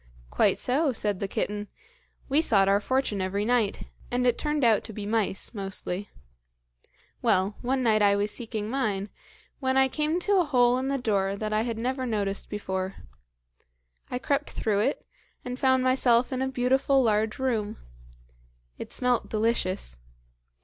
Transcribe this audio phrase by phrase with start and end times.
[0.31, 1.67] "Quite so," said the kitten;
[2.27, 6.09] "we sought our fortune every night, and it turned out to be mice, mostly.
[7.21, 9.09] Well, one night I was seeking mine,
[9.59, 12.95] when I came to a hole in the door that I had never noticed before.
[14.09, 15.05] I crept through it,
[15.45, 17.77] and found myself in a beautiful large room.
[18.79, 19.97] It smelt delicious.